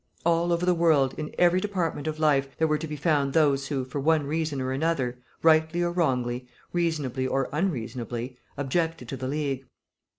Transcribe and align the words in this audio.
All 0.25 0.51
over 0.51 0.65
the 0.65 0.73
world, 0.73 1.13
in 1.19 1.31
every 1.37 1.59
department 1.61 2.07
of 2.07 2.17
life, 2.19 2.57
there 2.57 2.67
were 2.67 2.79
to 2.79 2.87
be 2.87 2.95
found 2.95 3.33
those 3.33 3.67
who, 3.67 3.85
for 3.85 4.01
one 4.01 4.25
reason 4.25 4.59
or 4.59 4.71
another, 4.71 5.19
rightly 5.43 5.83
or 5.83 5.91
wrongly, 5.91 6.47
reasonably 6.73 7.27
or 7.27 7.47
unreasonably, 7.51 8.39
objected 8.57 9.07
to 9.09 9.17
the 9.17 9.27
League. 9.27 9.67